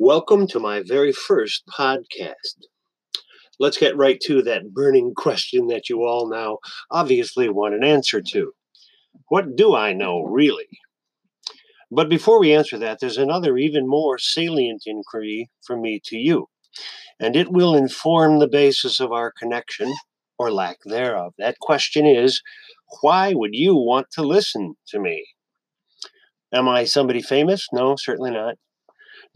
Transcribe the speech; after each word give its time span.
Welcome 0.00 0.48
to 0.48 0.58
my 0.58 0.82
very 0.84 1.12
first 1.12 1.62
podcast. 1.68 2.66
Let's 3.60 3.78
get 3.78 3.96
right 3.96 4.18
to 4.24 4.42
that 4.42 4.74
burning 4.74 5.12
question 5.16 5.68
that 5.68 5.88
you 5.88 6.02
all 6.02 6.28
now 6.28 6.58
obviously 6.90 7.48
want 7.48 7.76
an 7.76 7.84
answer 7.84 8.20
to. 8.32 8.54
What 9.28 9.54
do 9.54 9.76
I 9.76 9.92
know, 9.92 10.22
really? 10.22 10.66
But 11.92 12.08
before 12.08 12.40
we 12.40 12.52
answer 12.52 12.76
that, 12.76 12.98
there's 13.00 13.18
another 13.18 13.56
even 13.56 13.86
more 13.86 14.18
salient 14.18 14.82
inquiry 14.84 15.48
from 15.64 15.80
me 15.80 16.00
to 16.06 16.16
you, 16.16 16.48
and 17.20 17.36
it 17.36 17.52
will 17.52 17.76
inform 17.76 18.40
the 18.40 18.48
basis 18.48 18.98
of 18.98 19.12
our 19.12 19.30
connection 19.30 19.94
or 20.40 20.50
lack 20.50 20.78
thereof. 20.84 21.34
That 21.38 21.60
question 21.60 22.04
is 22.04 22.42
why 23.00 23.32
would 23.32 23.54
you 23.54 23.76
want 23.76 24.08
to 24.14 24.22
listen 24.22 24.74
to 24.88 24.98
me? 24.98 25.24
Am 26.52 26.68
I 26.68 26.82
somebody 26.84 27.22
famous? 27.22 27.68
No, 27.72 27.94
certainly 27.96 28.32
not. 28.32 28.56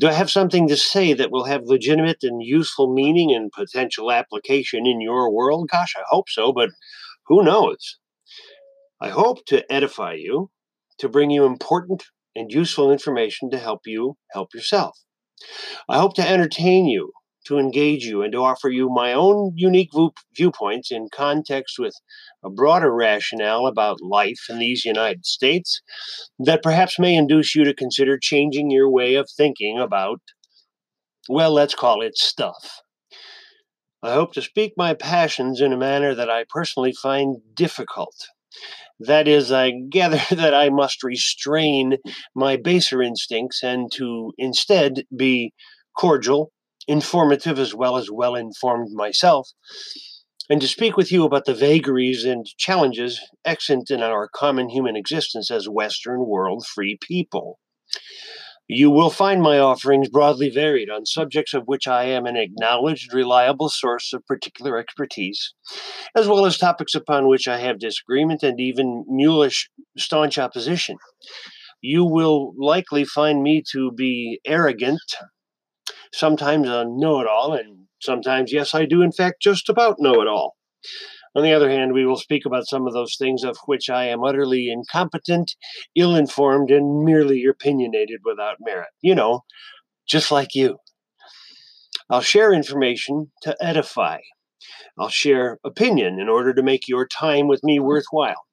Do 0.00 0.08
I 0.08 0.12
have 0.12 0.30
something 0.30 0.68
to 0.68 0.76
say 0.76 1.12
that 1.12 1.30
will 1.30 1.44
have 1.44 1.62
legitimate 1.64 2.22
and 2.22 2.42
useful 2.42 2.92
meaning 2.92 3.34
and 3.34 3.50
potential 3.50 4.12
application 4.12 4.86
in 4.86 5.00
your 5.00 5.32
world? 5.32 5.68
Gosh, 5.70 5.94
I 5.96 6.02
hope 6.08 6.28
so, 6.28 6.52
but 6.52 6.70
who 7.26 7.42
knows? 7.42 7.98
I 9.00 9.08
hope 9.08 9.44
to 9.46 9.70
edify 9.72 10.14
you, 10.14 10.50
to 10.98 11.08
bring 11.08 11.30
you 11.30 11.44
important 11.44 12.04
and 12.36 12.50
useful 12.52 12.92
information 12.92 13.50
to 13.50 13.58
help 13.58 13.82
you 13.86 14.16
help 14.32 14.54
yourself. 14.54 14.96
I 15.88 15.98
hope 15.98 16.14
to 16.14 16.28
entertain 16.28 16.86
you, 16.86 17.12
to 17.48 17.58
engage 17.58 18.04
you, 18.04 18.22
and 18.22 18.32
to 18.32 18.38
offer 18.38 18.68
you 18.68 18.88
my 18.88 19.12
own 19.12 19.52
unique 19.56 19.90
viewpoints 20.36 20.90
in 20.90 21.08
context 21.12 21.78
with 21.78 21.94
a 22.44 22.50
broader 22.50 22.94
rationale 22.94 23.66
about 23.66 24.00
life 24.00 24.46
in 24.48 24.58
these 24.58 24.84
United 24.84 25.26
States 25.26 25.82
that 26.38 26.62
perhaps 26.62 26.98
may 26.98 27.14
induce 27.14 27.54
you 27.54 27.64
to 27.64 27.74
consider 27.74 28.18
changing 28.18 28.70
your 28.70 28.90
way 28.90 29.14
of 29.14 29.28
thinking 29.36 29.78
about, 29.78 30.20
well, 31.28 31.52
let's 31.52 31.74
call 31.74 32.00
it 32.02 32.16
stuff. 32.16 32.80
I 34.02 34.12
hope 34.12 34.32
to 34.34 34.42
speak 34.42 34.74
my 34.76 34.94
passions 34.94 35.60
in 35.60 35.72
a 35.72 35.76
manner 35.76 36.14
that 36.14 36.30
I 36.30 36.44
personally 36.48 36.92
find 36.92 37.38
difficult. 37.54 38.14
That 39.00 39.26
is, 39.26 39.50
I 39.50 39.72
gather 39.90 40.20
that 40.34 40.54
I 40.54 40.70
must 40.70 41.02
restrain 41.02 41.96
my 42.34 42.56
baser 42.56 43.02
instincts 43.02 43.62
and 43.62 43.90
to 43.92 44.32
instead 44.38 45.04
be 45.16 45.52
cordial, 45.96 46.52
informative, 46.88 47.58
as 47.58 47.74
well 47.74 47.96
as 47.96 48.10
well 48.10 48.34
informed 48.34 48.88
myself, 48.92 49.50
and 50.50 50.60
to 50.60 50.66
speak 50.66 50.96
with 50.96 51.12
you 51.12 51.24
about 51.24 51.44
the 51.44 51.54
vagaries 51.54 52.24
and 52.24 52.46
challenges 52.56 53.20
extant 53.44 53.90
in 53.90 54.02
our 54.02 54.28
common 54.34 54.70
human 54.70 54.96
existence 54.96 55.50
as 55.50 55.68
Western 55.68 56.26
world 56.26 56.66
free 56.66 56.98
people. 57.00 57.58
You 58.70 58.90
will 58.90 59.08
find 59.08 59.40
my 59.40 59.58
offerings 59.58 60.10
broadly 60.10 60.50
varied 60.50 60.90
on 60.90 61.06
subjects 61.06 61.54
of 61.54 61.62
which 61.64 61.88
I 61.88 62.04
am 62.04 62.26
an 62.26 62.36
acknowledged, 62.36 63.14
reliable 63.14 63.70
source 63.70 64.12
of 64.12 64.26
particular 64.26 64.76
expertise, 64.76 65.54
as 66.14 66.28
well 66.28 66.44
as 66.44 66.58
topics 66.58 66.94
upon 66.94 67.28
which 67.28 67.48
I 67.48 67.58
have 67.58 67.78
disagreement 67.78 68.42
and 68.42 68.60
even 68.60 69.06
mulish, 69.10 69.70
staunch 69.96 70.36
opposition. 70.36 70.96
You 71.80 72.04
will 72.04 72.52
likely 72.58 73.04
find 73.04 73.42
me 73.42 73.62
to 73.72 73.90
be 73.92 74.40
arrogant, 74.46 75.00
sometimes 76.12 76.68
a 76.68 76.84
know 76.86 77.20
it 77.20 77.26
all, 77.26 77.52
and 77.52 77.86
sometimes, 78.00 78.52
yes, 78.52 78.74
I 78.74 78.84
do, 78.84 79.02
in 79.02 79.12
fact, 79.12 79.42
just 79.42 79.68
about 79.68 79.96
know 79.98 80.20
it 80.20 80.28
all. 80.28 80.56
On 81.34 81.42
the 81.42 81.52
other 81.52 81.70
hand, 81.70 81.92
we 81.92 82.06
will 82.06 82.16
speak 82.16 82.46
about 82.46 82.66
some 82.66 82.86
of 82.86 82.92
those 82.92 83.16
things 83.16 83.44
of 83.44 83.58
which 83.66 83.90
I 83.90 84.04
am 84.04 84.24
utterly 84.24 84.70
incompetent, 84.70 85.54
ill 85.94 86.16
informed, 86.16 86.70
and 86.70 87.04
merely 87.04 87.44
opinionated 87.44 88.20
without 88.24 88.56
merit. 88.60 88.88
You 89.02 89.14
know, 89.14 89.44
just 90.08 90.30
like 90.30 90.54
you. 90.54 90.78
I'll 92.10 92.22
share 92.22 92.52
information 92.52 93.30
to 93.42 93.56
edify. 93.60 94.18
I'll 94.98 95.10
share 95.10 95.58
opinion 95.64 96.18
in 96.18 96.28
order 96.28 96.54
to 96.54 96.62
make 96.62 96.88
your 96.88 97.06
time 97.06 97.46
with 97.46 97.62
me 97.62 97.78
worthwhile. 97.78 98.46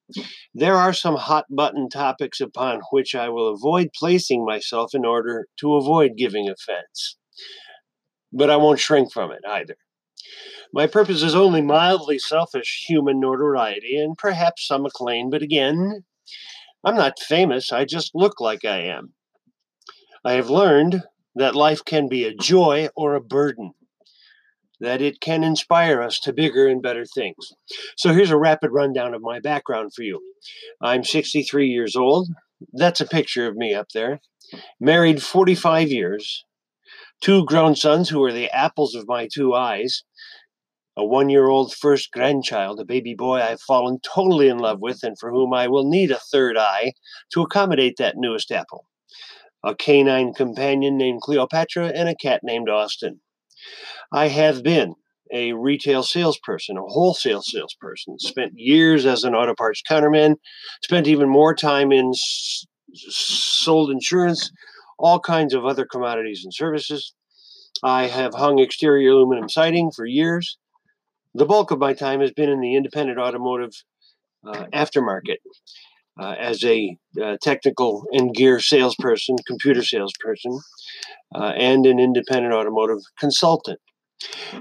There 0.54 0.76
are 0.76 0.94
some 0.94 1.16
hot 1.16 1.46
button 1.50 1.90
topics 1.90 2.40
upon 2.40 2.82
which 2.92 3.16
I 3.16 3.30
will 3.30 3.52
avoid 3.52 3.90
placing 3.98 4.46
myself 4.46 4.94
in 4.94 5.06
order 5.06 5.48
to 5.62 5.76
avoid 5.76 6.12
giving 6.18 6.48
offense 6.48 7.18
but 8.32 8.50
I 8.50 8.58
won't 8.58 8.80
shrink 8.80 9.12
from 9.12 9.32
it 9.32 9.42
either. 9.48 9.78
My 10.74 10.88
purpose 10.88 11.24
is 11.24 11.36
only 11.36 11.62
mildly 11.62 12.20
selfish 12.20 12.86
human 12.88 13.20
notoriety 13.20 13.98
and 13.98 14.18
perhaps 14.18 14.68
some 14.68 14.86
acclaim, 14.86 15.30
but 15.30 15.42
again, 15.42 16.04
I'm 16.84 16.96
not 16.96 17.20
famous, 17.20 17.72
I 17.72 17.86
just 17.86 18.12
look 18.14 18.42
like 18.42 18.66
I 18.66 18.82
am. 18.82 19.14
I 20.24 20.34
have 20.34 20.50
learned 20.50 21.04
that 21.36 21.56
life 21.56 21.84
can 21.86 22.08
be 22.08 22.26
a 22.26 22.34
joy 22.34 22.90
or 22.96 23.14
a 23.16 23.22
burden, 23.22 23.74
that 24.80 25.02
it 25.02 25.20
can 25.20 25.44
inspire 25.44 26.02
us 26.02 26.20
to 26.22 26.34
bigger 26.34 26.68
and 26.68 26.82
better 26.82 27.06
things. 27.06 27.54
So 27.98 28.14
here's 28.14 28.32
a 28.32 28.38
rapid 28.38 28.72
rundown 28.72 29.14
of 29.14 29.22
my 29.22 29.40
background 29.40 29.94
for 29.94 30.04
you. 30.04 30.22
I'm 30.82 31.04
63 31.04 31.68
years 31.68 31.96
old. 31.96 32.30
That's 32.74 33.02
a 33.02 33.06
picture 33.06 33.48
of 33.48 33.56
me 33.56 33.74
up 33.74 33.90
there. 33.94 34.20
Married 34.80 35.22
45 35.22 35.90
years, 35.90 36.46
two 37.26 37.44
grown 37.44 37.76
sons 37.76 38.08
who 38.08 38.24
are 38.24 38.32
the 38.32 38.52
apples 38.52 38.94
of 38.94 39.08
my 39.08 39.28
two 39.34 39.56
eyes, 39.56 40.04
a 40.96 41.04
one 41.04 41.28
year 41.28 41.48
old 41.48 41.74
first 41.74 42.12
grandchild, 42.12 42.80
a 42.80 42.86
baby 42.86 43.16
boy 43.16 43.42
I've 43.42 43.62
fallen 43.62 43.98
totally 44.06 44.48
in 44.48 44.60
love 44.60 44.78
with, 44.80 45.00
and 45.02 45.18
for 45.20 45.32
whom 45.32 45.52
I 45.52 45.68
will 45.68 45.90
need 45.90 46.12
a 46.12 46.20
third 46.20 46.56
eye 46.56 46.94
to 47.34 47.42
accommodate 47.42 47.96
that 47.98 48.16
newest 48.16 48.52
apple, 48.52 48.86
a 49.64 49.74
canine 49.74 50.36
companion 50.36 50.98
named 50.98 51.22
Cleopatra, 51.22 51.88
and 51.96 52.08
a 52.08 52.16
cat 52.16 52.42
named 52.44 52.70
Austin. 52.70 53.22
I 54.12 54.28
have 54.28 54.62
been 54.62 54.94
a 55.34 55.54
retail 55.54 56.04
salesperson, 56.04 56.78
a 56.78 56.82
wholesale 56.82 57.42
salesperson, 57.42 58.20
spent 58.20 58.52
years 58.56 59.04
as 59.08 59.24
an 59.24 59.34
auto 59.34 59.56
parts 59.56 59.82
counterman, 59.90 60.36
spent 60.84 61.08
even 61.08 61.28
more 61.28 61.56
time 61.56 61.92
in 61.92 62.12
sold 62.14 63.90
insurance, 63.90 64.52
all 64.98 65.20
kinds 65.20 65.54
of 65.54 65.66
other 65.66 65.86
commodities 65.86 66.44
and 66.44 66.54
services. 66.54 67.14
I 67.84 68.08
have 68.08 68.34
hung 68.34 68.60
exterior 68.60 69.12
aluminum 69.12 69.50
siding 69.50 69.92
for 69.92 70.06
years. 70.06 70.58
The 71.34 71.46
bulk 71.46 71.72
of 71.72 71.80
my 71.80 71.94
time 71.94 72.22
has 72.22 72.32
been 72.32 72.50
in 72.50 72.62
the 72.62 72.76
independent 72.76 73.20
automotive 73.20 73.74
uh, 74.48 74.66
aftermarket 74.74 75.38
uh, 76.20 76.36
as 76.40 76.64
a 76.64 76.98
uh, 77.22 77.38
technical 77.42 78.06
and 78.12 78.34
gear 78.34 78.60
salesperson, 78.60 79.36
computer 79.46 79.84
salesperson, 79.84 80.60
uh, 81.34 81.52
and 81.58 81.86
an 81.86 82.00
independent 82.00 82.54
automotive 82.54 83.00
consultant. 83.20 83.80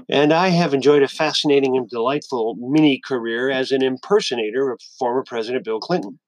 And 0.09 0.33
I 0.33 0.49
have 0.49 0.73
enjoyed 0.73 1.03
a 1.03 1.07
fascinating 1.07 1.77
and 1.77 1.89
delightful 1.89 2.55
mini 2.59 2.99
career 3.03 3.49
as 3.49 3.71
an 3.71 3.81
impersonator 3.81 4.71
of 4.71 4.81
former 4.99 5.23
President 5.23 5.63
Bill 5.63 5.79
Clinton. 5.79 6.19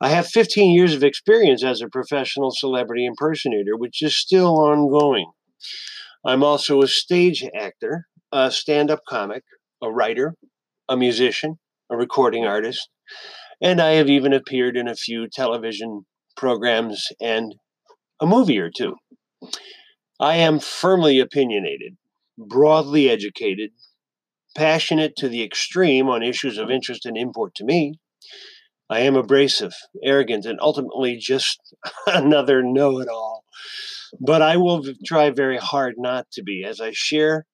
I 0.00 0.08
have 0.10 0.26
15 0.26 0.74
years 0.74 0.94
of 0.94 1.04
experience 1.04 1.64
as 1.64 1.80
a 1.80 1.88
professional 1.88 2.50
celebrity 2.50 3.06
impersonator, 3.06 3.76
which 3.76 4.02
is 4.02 4.16
still 4.16 4.58
ongoing. 4.58 5.30
I'm 6.24 6.42
also 6.42 6.82
a 6.82 6.88
stage 6.88 7.44
actor, 7.54 8.06
a 8.32 8.50
stand 8.50 8.90
up 8.90 9.00
comic, 9.08 9.44
a 9.82 9.90
writer, 9.90 10.34
a 10.88 10.96
musician, 10.96 11.58
a 11.90 11.96
recording 11.96 12.44
artist, 12.44 12.88
and 13.60 13.80
I 13.80 13.92
have 13.92 14.08
even 14.08 14.32
appeared 14.32 14.76
in 14.76 14.88
a 14.88 14.94
few 14.94 15.28
television 15.28 16.04
programs 16.36 17.08
and 17.20 17.54
a 18.20 18.26
movie 18.26 18.58
or 18.58 18.70
two. 18.74 18.96
I 20.20 20.36
am 20.36 20.58
firmly 20.58 21.20
opinionated, 21.20 21.96
broadly 22.38 23.08
educated, 23.08 23.70
passionate 24.56 25.14
to 25.16 25.28
the 25.28 25.42
extreme 25.42 26.08
on 26.08 26.22
issues 26.22 26.58
of 26.58 26.70
interest 26.70 27.06
and 27.06 27.16
import 27.16 27.54
to 27.56 27.64
me, 27.64 27.98
I 28.88 29.00
am 29.00 29.16
abrasive, 29.16 29.74
arrogant, 30.02 30.46
and 30.46 30.58
ultimately 30.60 31.16
just 31.16 31.58
another 32.06 32.62
know 32.62 33.00
it 33.00 33.08
all. 33.08 33.44
But 34.20 34.42
I 34.42 34.56
will 34.56 34.82
try 35.04 35.30
very 35.30 35.58
hard 35.58 35.94
not 35.98 36.30
to 36.32 36.42
be 36.42 36.64
as 36.64 36.80
I 36.80 36.92
share 36.92 37.46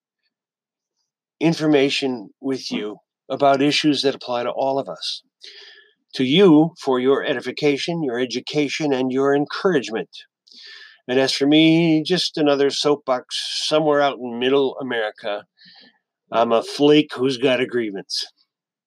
information 1.39 2.29
with 2.39 2.71
you 2.71 2.97
about 3.29 3.61
issues 3.61 4.03
that 4.03 4.15
apply 4.15 4.43
to 4.43 4.51
all 4.51 4.79
of 4.79 4.87
us. 4.87 5.23
To 6.15 6.23
you 6.23 6.71
for 6.79 6.99
your 6.99 7.23
edification, 7.23 8.03
your 8.03 8.19
education, 8.19 8.93
and 8.93 9.11
your 9.11 9.35
encouragement. 9.35 10.09
And 11.07 11.19
as 11.19 11.33
for 11.33 11.47
me, 11.47 12.03
just 12.03 12.37
another 12.37 12.69
soapbox 12.69 13.65
somewhere 13.67 14.01
out 14.01 14.19
in 14.19 14.39
middle 14.39 14.77
America. 14.79 15.45
I'm 16.31 16.51
a 16.51 16.63
flake 16.63 17.11
who's 17.15 17.37
got 17.37 17.59
a 17.59 17.65
grievance. 17.65 18.25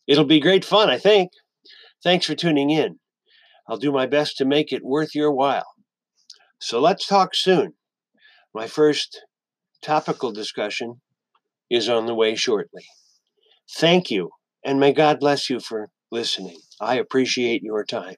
It'll 0.07 0.25
be 0.25 0.41
great 0.41 0.65
fun, 0.65 0.89
I 0.89 0.99
think. 0.99 1.31
Thanks 2.07 2.27
for 2.27 2.37
tuning 2.37 2.71
in. 2.71 3.01
I'll 3.69 3.79
do 3.79 3.91
my 3.91 4.07
best 4.07 4.37
to 4.37 4.45
make 4.45 4.73
it 4.73 4.85
worth 4.85 5.17
your 5.17 5.33
while. 5.33 5.67
So 6.61 6.79
let's 6.79 7.05
talk 7.05 7.35
soon. 7.35 7.73
My 8.55 8.69
first 8.69 9.25
topical 9.83 10.31
discussion 10.31 11.01
is 11.69 11.89
on 11.89 12.07
the 12.07 12.15
way 12.15 12.37
shortly. 12.37 12.85
Thank 13.77 14.09
you, 14.13 14.31
and 14.65 14.79
may 14.79 14.93
God 14.93 15.19
bless 15.19 15.51
you 15.51 15.59
for 15.59 15.89
listening. 16.13 16.59
I 16.81 16.95
appreciate 16.95 17.65
your 17.65 17.85
time. 17.85 18.15